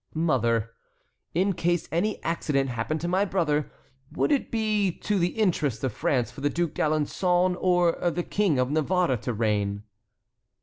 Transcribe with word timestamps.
"Mother, 0.15 0.71
in 1.35 1.53
case 1.53 1.87
any 1.91 2.23
accident 2.23 2.71
happened 2.71 3.01
to 3.01 3.07
my 3.07 3.23
brother, 3.23 3.71
would 4.11 4.31
it 4.31 4.49
be 4.49 4.91
to 4.91 5.19
the 5.19 5.37
interest 5.37 5.83
of 5.83 5.93
France 5.93 6.31
for 6.31 6.41
the 6.41 6.49
Duc 6.49 6.71
d'Alençon 6.71 7.55
or 7.59 7.91
the 8.09 8.23
King 8.23 8.57
of 8.57 8.71
Navarre 8.71 9.17
to 9.17 9.31
reign?" 9.31 9.83